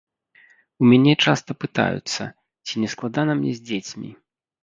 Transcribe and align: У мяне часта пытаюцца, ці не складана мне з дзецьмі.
У 0.83 0.87
мяне 0.91 1.13
часта 1.25 1.51
пытаюцца, 1.65 2.23
ці 2.65 2.73
не 2.85 2.89
складана 2.93 3.33
мне 3.43 3.53
з 3.59 3.65
дзецьмі. 3.71 4.09